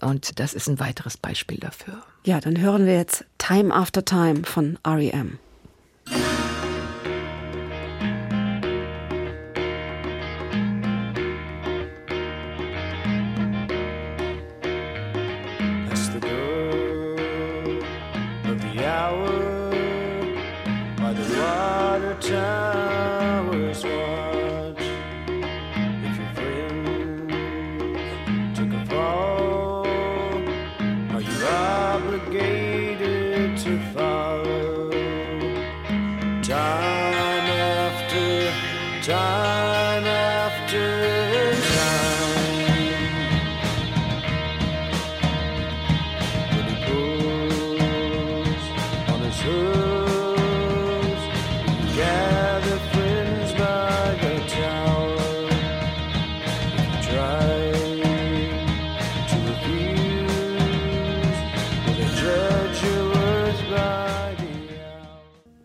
[0.00, 2.02] Und das ist ein weiteres Beispiel dafür.
[2.24, 5.38] Ja, dann hören wir jetzt Time After Time von REM.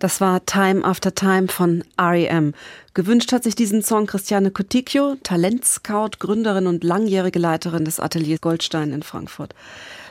[0.03, 2.53] Das war Time After Time von REM.
[2.93, 8.91] Gewünscht hat sich diesen Song Christiane Coticchio, Talentscout, Gründerin und langjährige Leiterin des Ateliers Goldstein
[8.91, 9.55] in Frankfurt.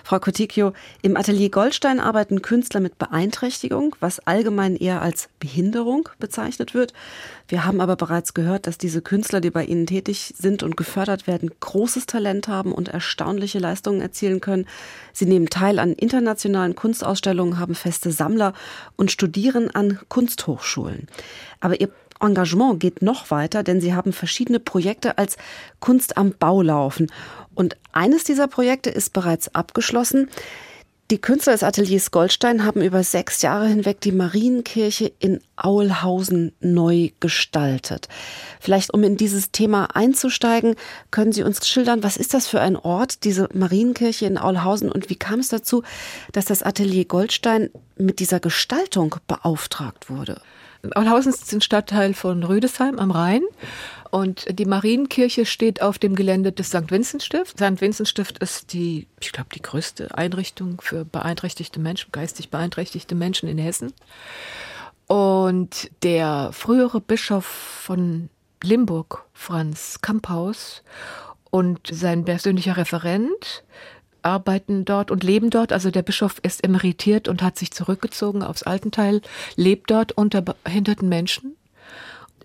[0.05, 6.75] Frau Coticchio, im Atelier Goldstein arbeiten Künstler mit Beeinträchtigung, was allgemein eher als Behinderung bezeichnet
[6.75, 6.93] wird.
[7.49, 11.27] Wir haben aber bereits gehört, dass diese Künstler, die bei Ihnen tätig sind und gefördert
[11.27, 14.67] werden, großes Talent haben und erstaunliche Leistungen erzielen können.
[15.13, 18.55] Sie nehmen teil an internationalen Kunstausstellungen, haben feste Sammler
[18.97, 21.09] und studieren an Kunsthochschulen.
[21.61, 21.91] Aber ihr
[22.23, 25.37] Engagement geht noch weiter, denn sie haben verschiedene Projekte als
[25.81, 27.11] Kunst am Bau laufen.
[27.55, 30.29] Und eines dieser Projekte ist bereits abgeschlossen.
[31.11, 37.11] Die Künstler des Ateliers Goldstein haben über sechs Jahre hinweg die Marienkirche in Aulhausen neu
[37.21, 38.09] gestaltet.
[38.61, 40.75] Vielleicht, um in dieses Thema einzusteigen,
[41.11, 45.11] können Sie uns schildern, was ist das für ein Ort, diese Marienkirche in Aulhausen, und
[45.11, 45.83] wie kam es dazu,
[46.33, 50.41] dass das Atelier Goldstein mit dieser Gestaltung beauftragt wurde?
[50.95, 53.43] Aulhausen ist ein Stadtteil von Rüdesheim am Rhein.
[54.11, 56.91] Und die Marienkirche steht auf dem Gelände des St.
[56.91, 57.57] Vincent-Stift.
[57.57, 57.81] St.
[57.81, 63.59] Vincent-Stift ist die, ich glaube, die größte Einrichtung für beeinträchtigte Menschen, geistig beeinträchtigte Menschen in
[63.59, 63.93] Hessen.
[65.07, 68.29] Und der frühere Bischof von
[68.63, 70.83] Limburg, Franz Kamphaus,
[71.51, 73.63] und sein persönlicher Referent
[74.23, 75.73] arbeiten dort und leben dort.
[75.73, 79.21] Also der Bischof ist emeritiert und hat sich zurückgezogen aufs Altenteil,
[79.57, 81.57] lebt dort unter behinderten Menschen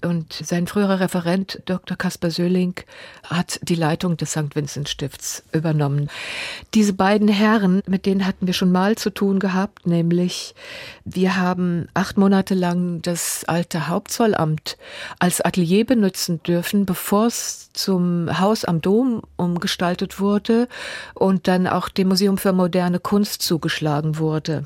[0.06, 1.98] und sein früherer Referent, Dr.
[1.98, 2.76] Kaspar Söhling,
[3.24, 4.56] hat die Leitung des St.
[4.56, 6.10] Vincent Stifts übernommen.
[6.74, 10.56] Diese beiden Herren, mit denen hatten wir schon mal zu tun gehabt, nämlich
[11.06, 14.78] wir haben acht Monate lang das alte Hauptzollamt
[15.20, 20.68] als Atelier benutzen dürfen, bevor es zum Haus am Dom umgestaltet wurde
[21.14, 24.66] und dann auch dem Museum für moderne Kunst zugeschlagen wurde.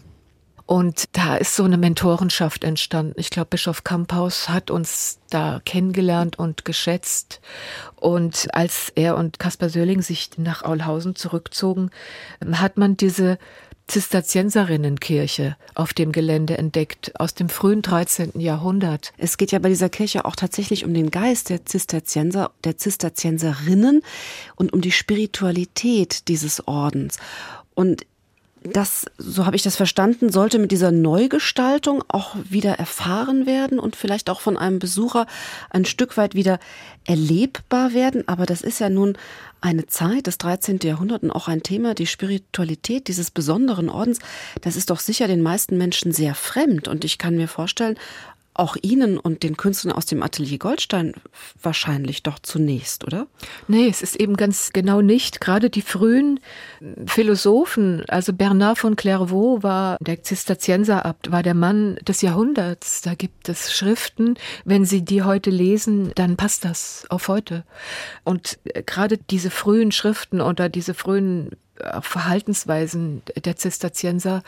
[0.71, 3.11] Und da ist so eine Mentorenschaft entstanden.
[3.17, 7.41] Ich glaube, Bischof Kamphaus hat uns da kennengelernt und geschätzt.
[7.97, 11.89] Und als er und Kaspar Söhling sich nach Aulhausen zurückzogen,
[12.53, 13.37] hat man diese
[13.87, 18.39] Zisterzienserinnenkirche auf dem Gelände entdeckt, aus dem frühen 13.
[18.39, 19.11] Jahrhundert.
[19.17, 24.03] Es geht ja bei dieser Kirche auch tatsächlich um den Geist der Zisterzienser, der Zisterzienserinnen
[24.55, 27.17] und um die Spiritualität dieses Ordens.
[27.73, 28.05] Und
[28.63, 33.95] das, so habe ich das verstanden, sollte mit dieser Neugestaltung auch wieder erfahren werden und
[33.95, 35.25] vielleicht auch von einem Besucher
[35.71, 36.59] ein Stück weit wieder
[37.05, 38.27] erlebbar werden.
[38.27, 39.17] Aber das ist ja nun
[39.61, 40.79] eine Zeit des 13.
[40.83, 44.19] Jahrhunderts und auch ein Thema, die Spiritualität dieses besonderen Ordens.
[44.61, 46.87] Das ist doch sicher den meisten Menschen sehr fremd.
[46.87, 47.97] Und ich kann mir vorstellen,
[48.53, 51.13] auch Ihnen und den Künstlern aus dem Atelier Goldstein
[51.61, 53.27] wahrscheinlich doch zunächst, oder?
[53.67, 55.41] Nee, es ist eben ganz genau nicht.
[55.41, 56.39] Gerade die frühen
[57.05, 63.01] Philosophen, also Bernard von Clairvaux war der Zisterzienserabt, war der Mann des Jahrhunderts.
[63.01, 64.35] Da gibt es Schriften,
[64.65, 67.63] wenn Sie die heute lesen, dann passt das auf heute.
[68.23, 71.51] Und äh, gerade diese frühen Schriften oder diese frühen
[72.01, 74.43] Verhaltensweisen der Zisterzienser,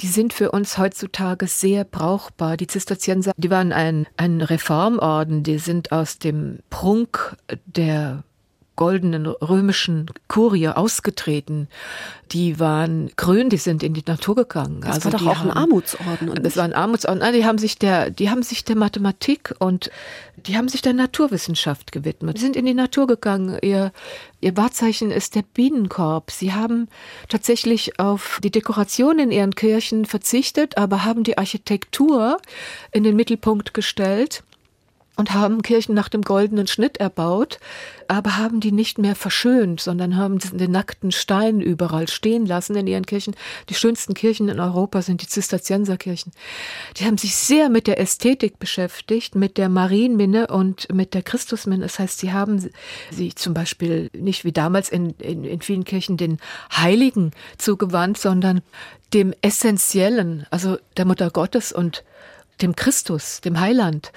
[0.00, 2.56] die sind für uns heutzutage sehr brauchbar.
[2.56, 8.24] Die Zisterzienser, die waren ein, ein Reformorden, die sind aus dem Prunk der
[8.80, 11.68] goldenen römischen Kurie ausgetreten.
[12.32, 14.80] Die waren grün, die sind in die Natur gegangen.
[14.80, 16.42] Das also war doch auch haben, ein Armutsorden.
[16.42, 17.34] Das war ein Armutsorden.
[17.34, 19.90] Die haben sich der, die haben sich der Mathematik und
[20.46, 22.38] die haben sich der Naturwissenschaft gewidmet.
[22.38, 23.58] Die sind in die Natur gegangen.
[23.60, 23.92] Ihr,
[24.40, 26.30] ihr Wahrzeichen ist der Bienenkorb.
[26.30, 26.88] Sie haben
[27.28, 32.38] tatsächlich auf die Dekoration in ihren Kirchen verzichtet, aber haben die Architektur
[32.92, 34.42] in den Mittelpunkt gestellt
[35.20, 37.60] und haben Kirchen nach dem goldenen Schnitt erbaut,
[38.08, 42.86] aber haben die nicht mehr verschönt, sondern haben den nackten Stein überall stehen lassen in
[42.86, 43.36] ihren Kirchen.
[43.68, 46.32] Die schönsten Kirchen in Europa sind die Zisterzienserkirchen.
[46.96, 51.82] Die haben sich sehr mit der Ästhetik beschäftigt, mit der Marienminne und mit der Christusminne.
[51.82, 52.70] Das heißt, sie haben
[53.10, 56.38] sich zum Beispiel nicht wie damals in, in, in vielen Kirchen den
[56.74, 58.62] Heiligen zugewandt, sondern
[59.12, 62.04] dem Essentiellen, also der Mutter Gottes und
[62.62, 64.12] dem Christus, dem Heiland.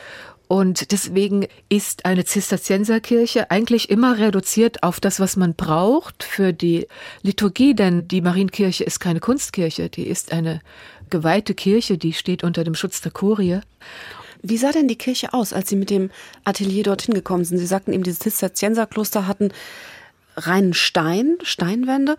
[0.54, 6.86] Und deswegen ist eine Zisterzienserkirche eigentlich immer reduziert auf das, was man braucht für die
[7.24, 10.62] Liturgie, denn die Marienkirche ist keine Kunstkirche, die ist eine
[11.10, 13.62] geweihte Kirche, die steht unter dem Schutz der Kurie.
[14.44, 16.12] Wie sah denn die Kirche aus, als Sie mit dem
[16.44, 17.58] Atelier dorthin gekommen sind?
[17.58, 19.50] Sie sagten eben, diese Zisterzienserkloster hatten
[20.38, 22.16] reinen Stein, Steinwände.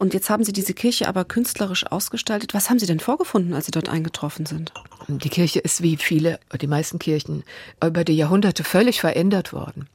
[0.00, 2.54] Und jetzt haben Sie diese Kirche aber künstlerisch ausgestaltet.
[2.54, 4.72] Was haben Sie denn vorgefunden, als Sie dort eingetroffen sind?
[5.08, 7.44] Die Kirche ist wie viele, die meisten Kirchen,
[7.84, 9.90] über die Jahrhunderte völlig verändert worden.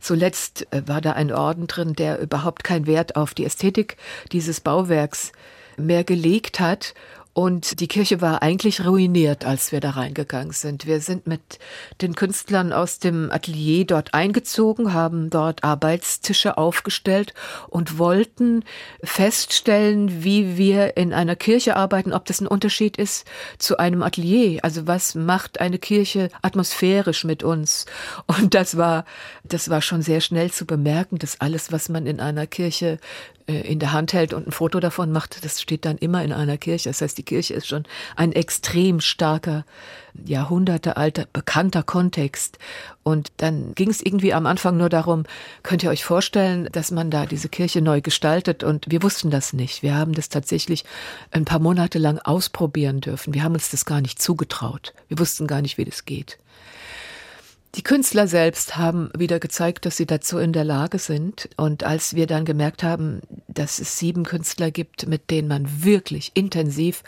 [0.00, 3.98] Zuletzt äh, war da ein Orden drin, der überhaupt keinen Wert auf die Ästhetik
[4.32, 5.32] dieses Bauwerks
[5.76, 6.94] mehr gelegt hat
[7.36, 10.86] Und die Kirche war eigentlich ruiniert, als wir da reingegangen sind.
[10.86, 11.58] Wir sind mit
[12.00, 17.34] den Künstlern aus dem Atelier dort eingezogen, haben dort Arbeitstische aufgestellt
[17.68, 18.64] und wollten
[19.04, 23.26] feststellen, wie wir in einer Kirche arbeiten, ob das ein Unterschied ist
[23.58, 24.60] zu einem Atelier.
[24.64, 27.84] Also was macht eine Kirche atmosphärisch mit uns?
[28.26, 29.04] Und das war,
[29.44, 32.98] das war schon sehr schnell zu bemerken, dass alles, was man in einer Kirche
[33.46, 36.58] in der Hand hält und ein Foto davon macht, das steht dann immer in einer
[36.58, 36.88] Kirche.
[36.88, 37.84] Das heißt, die Kirche ist schon
[38.16, 39.64] ein extrem starker,
[40.24, 42.58] jahrhundertealter, bekannter Kontext.
[43.04, 45.24] Und dann ging es irgendwie am Anfang nur darum,
[45.62, 48.64] könnt ihr euch vorstellen, dass man da diese Kirche neu gestaltet?
[48.64, 49.84] Und wir wussten das nicht.
[49.84, 50.84] Wir haben das tatsächlich
[51.30, 53.32] ein paar Monate lang ausprobieren dürfen.
[53.32, 54.92] Wir haben uns das gar nicht zugetraut.
[55.06, 56.38] Wir wussten gar nicht, wie das geht.
[57.76, 61.50] Die Künstler selbst haben wieder gezeigt, dass sie dazu in der Lage sind.
[61.58, 66.32] Und als wir dann gemerkt haben, dass es sieben Künstler gibt, mit denen man wirklich
[66.32, 67.02] intensiv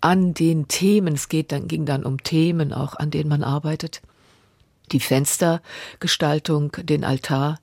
[0.00, 4.00] an den Themen, es geht dann, ging dann um Themen auch, an denen man arbeitet,
[4.92, 7.58] die Fenstergestaltung, den Altar,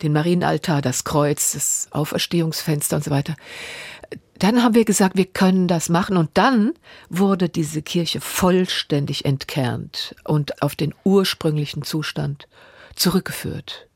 [0.00, 3.36] den Marienaltar, das Kreuz, das Auferstehungsfenster und so weiter
[4.38, 6.16] dann haben wir gesagt, wir können das machen.
[6.16, 6.72] Und dann
[7.08, 12.48] wurde diese Kirche vollständig entkernt und auf den ursprünglichen Zustand
[12.94, 13.88] zurückgeführt.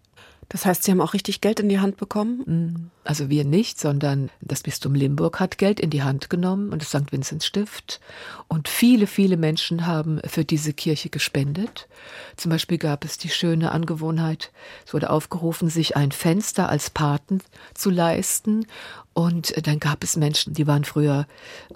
[0.49, 2.91] Das heißt, Sie haben auch richtig Geld in die Hand bekommen?
[3.02, 6.83] Mm, also wir nicht, sondern das Bistum Limburg hat Geld in die Hand genommen und
[6.83, 7.11] das St.
[7.11, 8.01] Vinzenz Stift.
[8.47, 11.88] Und viele, viele Menschen haben für diese Kirche gespendet.
[12.37, 14.53] Zum Beispiel gab es die schöne Angewohnheit,
[14.87, 17.41] es wurde aufgerufen, sich ein Fenster als Paten
[17.75, 18.67] zu leisten.
[19.15, 21.27] Und dann gab es Menschen, die waren früher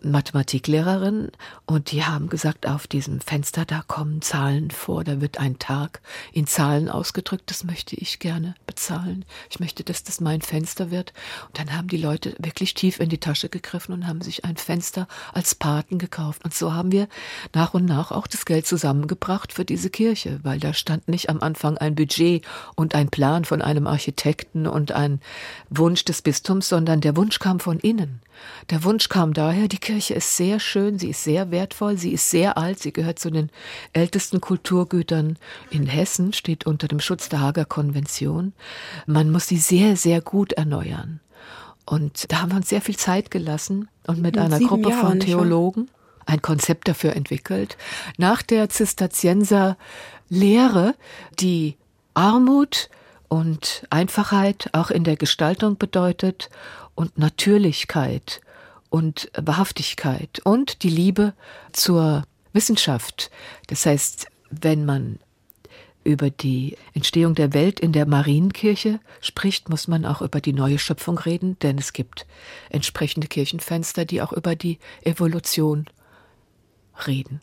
[0.03, 1.31] Mathematiklehrerin
[1.67, 6.01] und die haben gesagt, auf diesem Fenster, da kommen Zahlen vor, da wird ein Tag
[6.33, 9.27] in Zahlen ausgedrückt, das möchte ich gerne bezahlen.
[9.51, 11.13] Ich möchte, dass das mein Fenster wird.
[11.49, 14.57] Und dann haben die Leute wirklich tief in die Tasche gegriffen und haben sich ein
[14.57, 16.45] Fenster als Paten gekauft.
[16.45, 17.09] Und so haben wir
[17.55, 21.41] nach und nach auch das Geld zusammengebracht für diese Kirche, weil da stand nicht am
[21.41, 25.21] Anfang ein Budget und ein Plan von einem Architekten und ein
[25.71, 28.21] Wunsch des Bistums, sondern der Wunsch kam von innen.
[28.71, 32.31] Der Wunsch kam daher, die Kirche ist sehr schön, sie ist sehr wertvoll, sie ist
[32.31, 33.51] sehr alt, sie gehört zu den
[33.93, 35.39] ältesten Kulturgütern
[35.71, 38.53] in Hessen, steht unter dem Schutz der Hager Konvention.
[39.07, 41.06] Man muss sie sehr, sehr gut erneuern.
[41.87, 45.07] Und da haben wir uns sehr viel Zeit gelassen und mit, mit einer Gruppe Jahren,
[45.07, 45.89] von Theologen
[46.27, 47.77] ein Konzept dafür entwickelt.
[48.19, 49.77] Nach der Zisterzienser
[50.29, 50.95] Lehre,
[51.39, 51.77] die
[52.15, 52.91] Armut
[53.29, 56.51] und Einfachheit auch in der Gestaltung bedeutet
[56.95, 58.41] und Natürlichkeit
[58.91, 61.35] und Wahrhaftigkeit und die Liebe
[61.73, 63.31] zur Wissenschaft.
[63.69, 65.19] Das heißt, wenn man
[66.07, 70.79] über die Entstehung der Welt in der Marienkirche spricht, muss man auch über die neue
[70.79, 72.27] Schöpfung reden, denn es gibt
[72.71, 75.87] entsprechende Kirchenfenster, die auch über die Evolution
[77.07, 77.41] reden.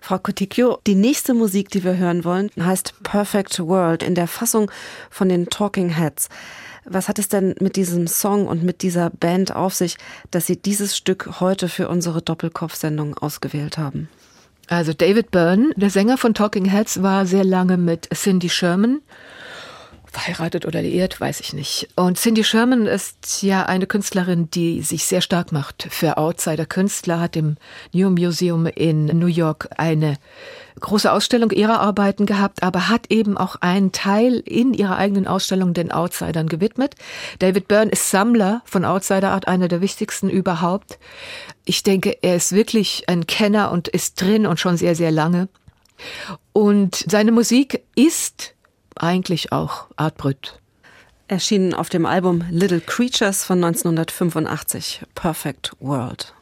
[0.00, 4.70] Frau Coticchio, die nächste Musik, die wir hören wollen, heißt Perfect World in der Fassung
[5.10, 6.28] von den Talking Heads.
[6.84, 9.96] Was hat es denn mit diesem Song und mit dieser Band auf sich,
[10.30, 14.08] dass Sie dieses Stück heute für unsere Doppelkopf-Sendung ausgewählt haben?
[14.68, 19.00] Also David Byrne, der Sänger von Talking Heads, war sehr lange mit Cindy Sherman
[20.16, 21.88] verheiratet oder liiert, weiß ich nicht.
[21.94, 27.36] Und Cindy Sherman ist ja eine Künstlerin, die sich sehr stark macht für Outsider-Künstler, hat
[27.36, 27.56] im
[27.92, 30.16] New Museum in New York eine
[30.80, 35.74] große Ausstellung ihrer Arbeiten gehabt, aber hat eben auch einen Teil in ihrer eigenen Ausstellung
[35.74, 36.94] den Outsidern gewidmet.
[37.38, 40.98] David Byrne ist Sammler von Outsider Art, einer der wichtigsten überhaupt.
[41.64, 45.48] Ich denke, er ist wirklich ein Kenner und ist drin und schon sehr, sehr lange.
[46.52, 48.54] Und seine Musik ist
[48.96, 50.60] eigentlich auch Art Brut.
[51.28, 56.32] Erschienen auf dem Album Little Creatures von 1985, Perfect World.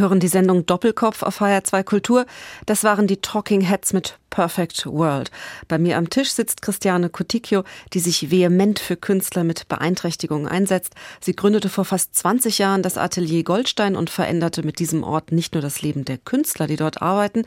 [0.00, 2.26] Hören die Sendung Doppelkopf auf HR2 Kultur.
[2.66, 5.30] Das waren die Talking Heads mit Perfect World.
[5.68, 10.94] Bei mir am Tisch sitzt Christiane Coticchio, die sich vehement für Künstler mit Beeinträchtigungen einsetzt.
[11.20, 15.54] Sie gründete vor fast 20 Jahren das Atelier Goldstein und veränderte mit diesem Ort nicht
[15.54, 17.44] nur das Leben der Künstler, die dort arbeiten,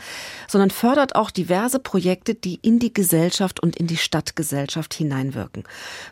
[0.48, 5.64] sondern fördert auch diverse Projekte, die in die Gesellschaft und in die Stadtgesellschaft hineinwirken.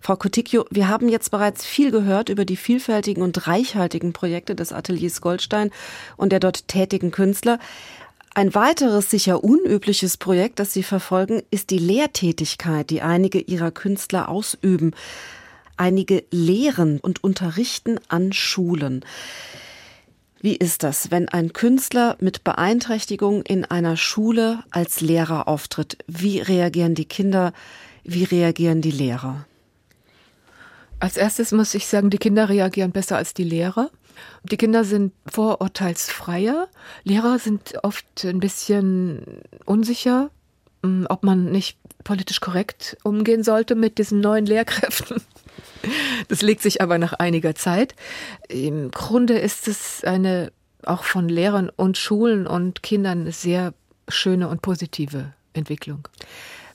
[0.02, 4.74] Frau Coticchio, wir haben jetzt bereits viel gehört über die vielfältigen und reichhaltigen Projekte des
[4.74, 5.72] Ateliers Goldstein
[6.18, 7.60] und der dort tätigen Künstler.
[8.34, 14.30] Ein weiteres sicher unübliches Projekt, das Sie verfolgen, ist die Lehrtätigkeit, die einige Ihrer Künstler
[14.30, 14.94] ausüben.
[15.76, 19.04] Einige lehren und unterrichten an Schulen.
[20.40, 25.98] Wie ist das, wenn ein Künstler mit Beeinträchtigung in einer Schule als Lehrer auftritt?
[26.08, 27.52] Wie reagieren die Kinder?
[28.06, 29.46] Wie reagieren die Lehrer?
[31.00, 33.92] Als erstes muss ich sagen, die Kinder reagieren besser als die Lehrer.
[34.44, 36.68] Die Kinder sind vorurteilsfreier.
[37.04, 40.30] Lehrer sind oft ein bisschen unsicher,
[40.84, 45.22] hm, ob man nicht politisch korrekt umgehen sollte mit diesen neuen Lehrkräften.
[46.28, 47.96] Das legt sich aber nach einiger Zeit.
[48.50, 50.52] Im Grunde ist es eine
[50.86, 53.74] auch von Lehrern und Schulen und Kindern sehr
[54.08, 56.08] schöne und positive Entwicklung.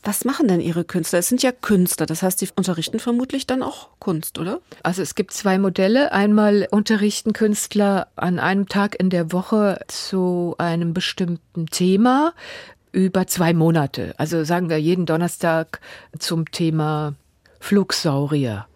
[0.07, 1.19] Was machen denn Ihre Künstler?
[1.19, 4.61] Es sind ja Künstler, das heißt, Sie unterrichten vermutlich dann auch Kunst, oder?
[4.85, 6.13] Also es gibt zwei Modelle.
[6.13, 12.35] Einmal unterrichten Künstler an einem Tag in der Woche zu einem bestimmten Thema
[12.93, 14.15] über zwei Monate.
[14.17, 15.81] Also sagen wir jeden Donnerstag
[16.17, 17.15] zum Thema
[17.59, 18.69] Flugsaurier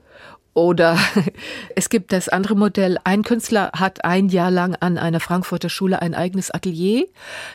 [0.60, 0.98] oder
[1.74, 2.98] es gibt das andere Modell.
[3.04, 7.06] Ein Künstler hat ein Jahr lang an einer Frankfurter Schule ein eigenes Atelier,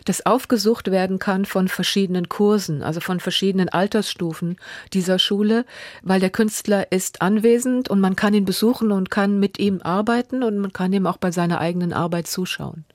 [0.05, 4.57] das aufgesucht werden kann von verschiedenen Kursen, also von verschiedenen Altersstufen
[4.93, 5.65] dieser Schule,
[6.01, 10.43] weil der Künstler ist anwesend und man kann ihn besuchen und kann mit ihm arbeiten
[10.43, 12.85] und man kann ihm auch bei seiner eigenen Arbeit zuschauen.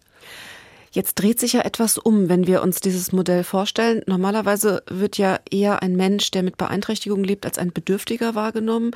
[0.92, 4.02] Jetzt dreht sich ja etwas um, wenn wir uns dieses Modell vorstellen.
[4.06, 8.90] Normalerweise wird ja eher ein Mensch, der mit Beeinträchtigung lebt, als ein Bedürftiger wahrgenommen,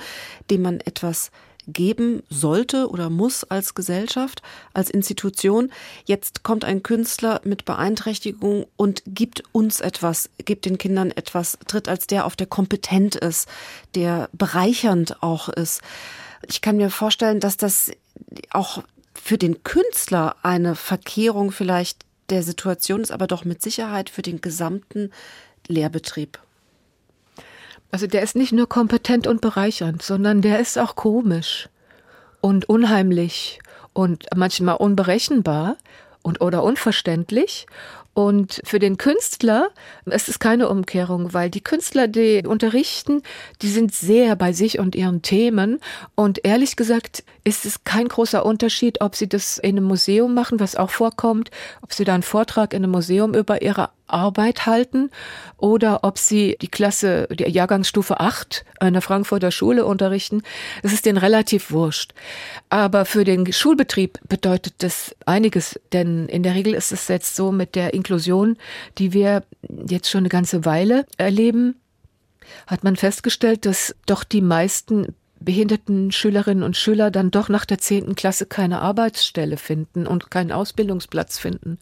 [0.50, 1.30] dem man etwas
[1.66, 4.42] geben sollte oder muss als Gesellschaft,
[4.72, 5.70] als Institution.
[6.04, 11.88] Jetzt kommt ein Künstler mit Beeinträchtigung und gibt uns etwas, gibt den Kindern etwas, tritt
[11.88, 13.48] als der auf, der kompetent ist,
[13.94, 15.80] der bereichernd auch ist.
[16.48, 17.90] Ich kann mir vorstellen, dass das
[18.50, 18.82] auch
[19.14, 24.40] für den Künstler eine Verkehrung vielleicht der Situation ist, aber doch mit Sicherheit für den
[24.40, 25.10] gesamten
[25.66, 26.38] Lehrbetrieb.
[27.90, 31.68] Also der ist nicht nur kompetent und bereichernd, sondern der ist auch komisch
[32.40, 33.60] und unheimlich
[33.92, 35.76] und manchmal unberechenbar
[36.22, 37.66] und oder unverständlich
[38.14, 39.70] und für den Künstler
[40.06, 43.22] ist es keine Umkehrung, weil die Künstler, die unterrichten,
[43.60, 45.80] die sind sehr bei sich und ihren Themen.
[46.14, 50.60] Und ehrlich gesagt ist es kein großer Unterschied, ob sie das in einem Museum machen,
[50.60, 51.50] was auch vorkommt,
[51.82, 55.10] ob sie da einen Vortrag in einem Museum über ihre Arbeit halten
[55.58, 60.42] oder ob sie die Klasse, die Jahrgangsstufe 8 einer Frankfurter Schule unterrichten.
[60.82, 62.14] Das ist denen relativ wurscht.
[62.70, 67.52] Aber für den Schulbetrieb bedeutet das einiges, denn in der Regel ist es jetzt so
[67.52, 68.56] mit der Inklusion,
[68.98, 69.42] die wir
[69.88, 71.76] jetzt schon eine ganze Weile erleben,
[72.66, 75.14] hat man festgestellt, dass doch die meisten
[75.44, 80.52] behinderten Schülerinnen und Schüler dann doch nach der zehnten Klasse keine Arbeitsstelle finden und keinen
[80.52, 81.78] Ausbildungsplatz finden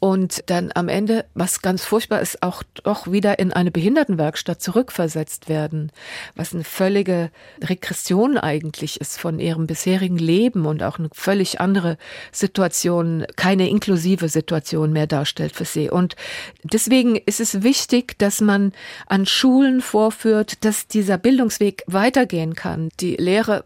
[0.00, 5.48] und dann am Ende, was ganz furchtbar ist, auch doch wieder in eine Behindertenwerkstatt zurückversetzt
[5.48, 5.90] werden,
[6.36, 7.30] was eine völlige
[7.62, 11.98] Regression eigentlich ist von ihrem bisherigen Leben und auch eine völlig andere
[12.30, 15.90] Situation, keine inklusive Situation mehr darstellt für sie.
[15.90, 16.14] Und
[16.62, 18.72] deswegen ist es wichtig, dass man
[19.06, 22.90] an Schulen vorführt, dass dieser Bildungsweg weitergehen kann.
[23.00, 23.64] Die Lehre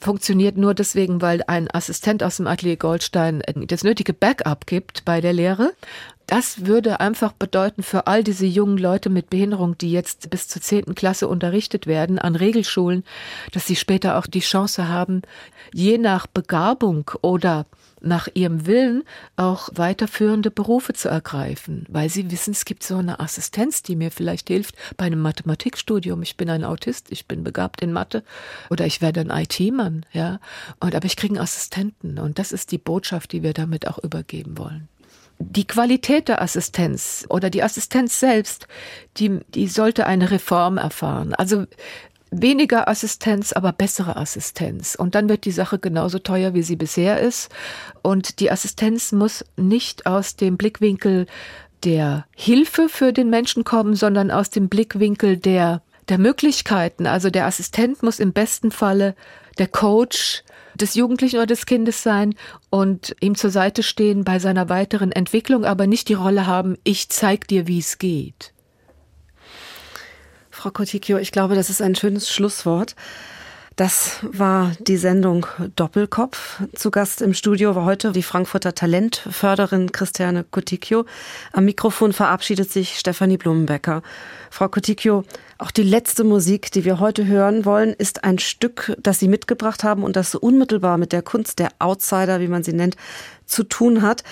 [0.00, 5.20] funktioniert nur deswegen, weil ein Assistent aus dem Atelier Goldstein das nötige Backup gibt bei
[5.20, 5.72] der Lehre.
[6.26, 10.60] Das würde einfach bedeuten für all diese jungen Leute mit Behinderung, die jetzt bis zur
[10.60, 13.02] zehnten Klasse unterrichtet werden an Regelschulen,
[13.52, 15.22] dass sie später auch die Chance haben,
[15.72, 17.64] je nach Begabung oder
[18.00, 19.04] nach ihrem Willen
[19.36, 24.10] auch weiterführende Berufe zu ergreifen, weil sie wissen, es gibt so eine Assistenz, die mir
[24.10, 26.22] vielleicht hilft bei einem Mathematikstudium.
[26.22, 28.22] Ich bin ein Autist, ich bin begabt in Mathe
[28.70, 30.40] oder ich werde ein IT-Mann, ja.
[30.80, 33.98] Und aber ich kriege einen Assistenten und das ist die Botschaft, die wir damit auch
[33.98, 34.88] übergeben wollen
[35.40, 38.66] die Qualität der Assistenz oder die Assistenz selbst,
[39.18, 41.34] die, die sollte eine Reform erfahren.
[41.34, 41.66] Also
[42.30, 44.94] weniger Assistenz, aber bessere Assistenz.
[44.94, 47.50] Und dann wird die Sache genauso teuer, wie sie bisher ist.
[48.02, 51.26] Und die Assistenz muss nicht aus dem Blickwinkel
[51.84, 57.06] der Hilfe für den Menschen kommen, sondern aus dem Blickwinkel der, der Möglichkeiten.
[57.06, 59.14] Also der Assistent muss im besten Falle
[59.58, 60.44] der Coach,
[60.80, 62.34] des Jugendlichen oder des Kindes sein
[62.70, 67.08] und ihm zur Seite stehen bei seiner weiteren Entwicklung, aber nicht die Rolle haben, ich
[67.08, 68.52] zeig dir, wie es geht.
[70.58, 72.96] Frau Kotikio, ich glaube, das ist ein schönes Schlusswort.
[73.76, 75.46] Das war die Sendung
[75.76, 76.60] Doppelkopf.
[76.74, 81.04] Zu Gast im Studio war heute die Frankfurter Talentförderin Christiane Kotikio.
[81.52, 84.02] Am Mikrofon verabschiedet sich Stefanie Blumenbecker.
[84.50, 85.22] Frau Kotikio,
[85.58, 89.84] auch die letzte Musik, die wir heute hören wollen, ist ein Stück, das Sie mitgebracht
[89.84, 92.96] haben und das so unmittelbar mit der Kunst der Outsider, wie man sie nennt,
[93.48, 94.22] zu tun hat.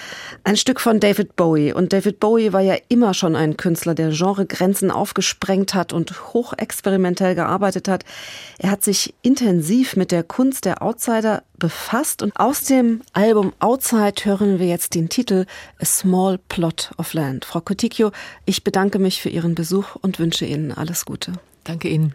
[0.44, 1.72] Ein Stück von David Bowie.
[1.72, 7.34] Und David Bowie war ja immer schon ein Künstler, der Genregrenzen aufgesprengt hat und hochexperimentell
[7.34, 8.04] gearbeitet hat.
[8.58, 14.24] Er hat sich intensiv mit der Kunst der Outsider befasst und aus dem Album Outside
[14.24, 15.46] hören wir jetzt den Titel
[15.80, 17.44] A Small Plot of Land.
[17.44, 18.12] Frau Kotikio,
[18.44, 21.32] ich bedanke mich für Ihren Besuch und wünsche Ihnen alles Gute.
[21.64, 22.14] Danke Ihnen.